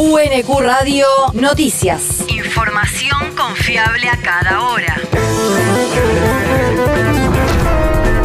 [0.00, 2.24] UNQ Radio Noticias.
[2.28, 4.94] Información confiable a cada hora.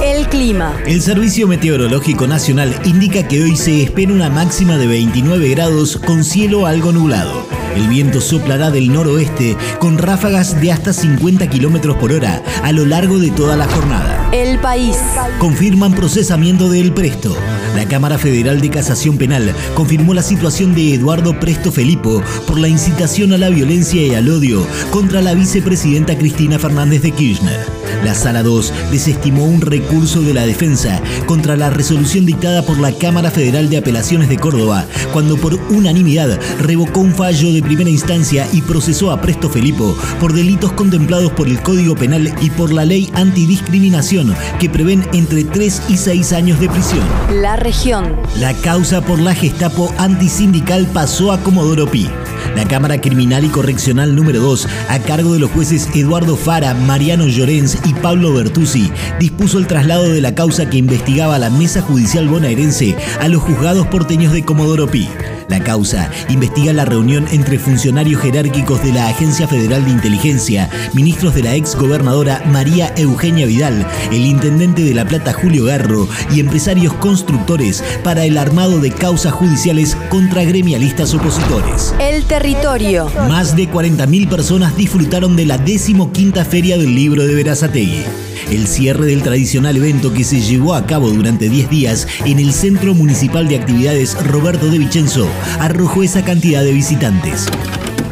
[0.03, 0.79] El clima.
[0.85, 6.23] El Servicio Meteorológico Nacional indica que hoy se espera una máxima de 29 grados con
[6.23, 7.62] cielo algo nublado.
[7.75, 12.85] El viento soplará del noroeste con ráfagas de hasta 50 kilómetros por hora a lo
[12.85, 14.29] largo de toda la jornada.
[14.31, 14.97] El país.
[15.39, 17.35] Confirman procesamiento de El Presto.
[17.75, 22.67] La Cámara Federal de Casación Penal confirmó la situación de Eduardo Presto Felipo por la
[22.67, 27.72] incitación a la violencia y al odio contra la vicepresidenta Cristina Fernández de Kirchner.
[28.03, 32.91] La Sala 2 desestimó un recurso de la defensa contra la resolución dictada por la
[32.91, 38.47] Cámara Federal de Apelaciones de Córdoba, cuando por unanimidad revocó un fallo de primera instancia
[38.51, 42.85] y procesó a Presto Felipo por delitos contemplados por el Código Penal y por la
[42.85, 47.03] ley antidiscriminación, que prevén entre 3 y 6 años de prisión.
[47.41, 48.15] La región.
[48.39, 52.09] La causa por la Gestapo antisindical pasó a Comodoro Pi.
[52.55, 57.27] La Cámara Criminal y Correccional número 2, a cargo de los jueces Eduardo Fara, Mariano
[57.27, 62.27] Llorens y Pablo Bertuzzi, dispuso el traslado de la causa que investigaba la Mesa Judicial
[62.27, 65.09] bonaerense a los juzgados porteños de Comodoro Pi.
[65.47, 71.35] La causa investiga la reunión entre funcionarios jerárquicos de la Agencia Federal de Inteligencia, ministros
[71.35, 76.39] de la ex gobernadora María Eugenia Vidal, el intendente de La Plata Julio Garro y
[76.39, 81.93] empresarios constructores para el armado de causas judiciales contra gremialistas opositores.
[81.99, 83.11] El territorio.
[83.27, 88.03] Más de 40.000 personas disfrutaron de la 15 Feria del Libro de Verazategui.
[88.51, 92.53] El cierre del tradicional evento que se llevó a cabo durante 10 días en el
[92.53, 95.27] Centro Municipal de Actividades Roberto de Vicenzo
[95.59, 97.49] arrojó esa cantidad de visitantes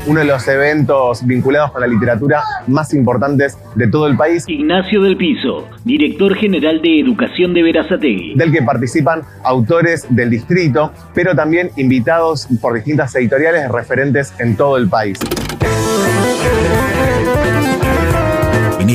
[0.07, 4.45] uno de los eventos vinculados con la literatura más importantes de todo el país.
[4.47, 8.33] Ignacio del Piso, director general de Educación de Verazategui.
[8.35, 14.77] Del que participan autores del distrito, pero también invitados por distintas editoriales referentes en todo
[14.77, 15.19] el país.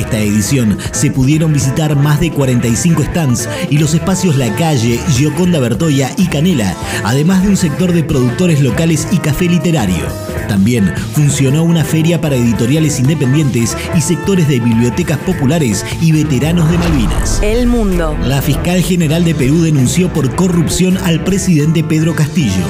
[0.07, 5.59] Esta edición se pudieron visitar más de 45 stands y los espacios La Calle, Gioconda
[5.59, 6.73] Bertoya y Canela,
[7.03, 10.05] además de un sector de productores locales y café literario.
[10.47, 16.77] También funcionó una feria para editoriales independientes y sectores de bibliotecas populares y veteranos de
[16.77, 17.41] Malvinas.
[17.43, 18.17] El mundo.
[18.23, 22.63] La fiscal general de Perú denunció por corrupción al presidente Pedro Castillo.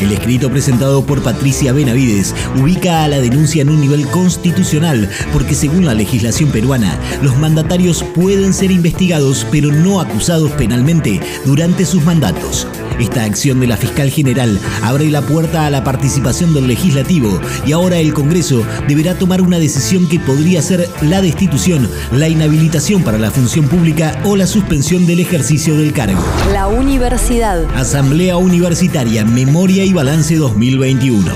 [0.00, 5.54] El escrito presentado por Patricia Benavides ubica a la denuncia en un nivel constitucional porque
[5.54, 12.02] según la legislación peruana, los mandatarios pueden ser investigados pero no acusados penalmente durante sus
[12.02, 12.66] mandatos.
[13.00, 17.72] Esta acción de la fiscal general abre la puerta a la participación del legislativo y
[17.72, 23.16] ahora el Congreso deberá tomar una decisión que podría ser la destitución, la inhabilitación para
[23.16, 26.22] la función pública o la suspensión del ejercicio del cargo.
[26.52, 27.64] La universidad.
[27.74, 31.32] Asamblea Universitaria, Memoria y Balance 2021.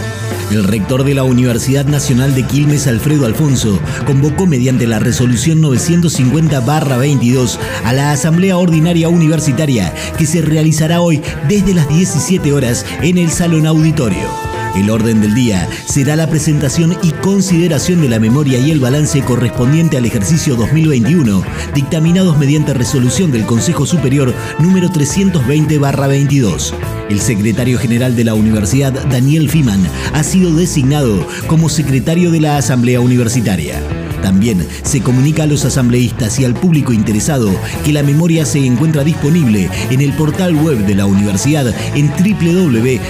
[0.54, 7.58] El rector de la Universidad Nacional de Quilmes, Alfredo Alfonso, convocó mediante la resolución 950-22
[7.84, 13.32] a la Asamblea Ordinaria Universitaria que se realizará hoy desde las 17 horas en el
[13.32, 14.53] Salón Auditorio.
[14.74, 19.22] El orden del día será la presentación y consideración de la memoria y el balance
[19.22, 21.42] correspondiente al ejercicio 2021,
[21.74, 26.74] dictaminados mediante resolución del Consejo Superior número 320-22.
[27.08, 32.56] El secretario general de la universidad, Daniel Fiman, ha sido designado como secretario de la
[32.56, 34.03] Asamblea Universitaria.
[34.24, 37.50] También se comunica a los asambleístas y al público interesado
[37.84, 43.04] que la memoria se encuentra disponible en el portal web de la universidad en www.unq.edu.ar.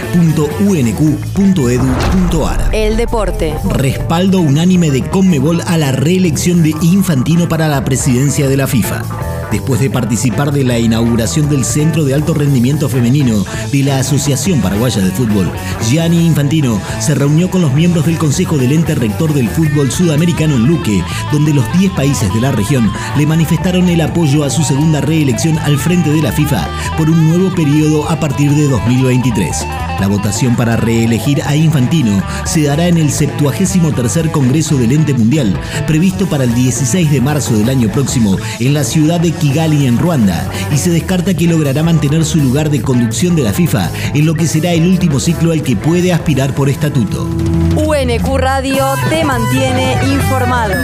[2.75, 3.55] El deporte.
[3.71, 9.34] Respaldo unánime de Conmebol a la reelección de Infantino para la presidencia de la FIFA
[9.55, 14.61] después de participar de la inauguración del Centro de Alto Rendimiento Femenino de la Asociación
[14.61, 15.49] Paraguaya de Fútbol.
[15.89, 20.57] Gianni Infantino se reunió con los miembros del Consejo del Ente Rector del Fútbol Sudamericano
[20.57, 24.65] en Luque, donde los 10 países de la región le manifestaron el apoyo a su
[24.65, 29.65] segunda reelección al frente de la FIFA por un nuevo periodo a partir de 2023.
[30.01, 35.59] La votación para reelegir a Infantino se dará en el 73 Congreso del Ente Mundial,
[35.87, 39.99] previsto para el 16 de marzo del año próximo en la ciudad de Kigali, en
[39.99, 44.27] Ruanda, y se descarta que logrará mantener su lugar de conducción de la FIFA en
[44.27, 47.29] lo que será el último ciclo al que puede aspirar por estatuto.
[47.77, 50.75] UNQ Radio te mantiene informado.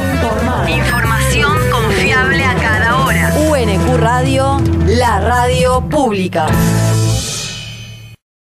[0.69, 3.35] Información confiable a cada hora.
[3.51, 6.47] UNQ Radio, la radio pública.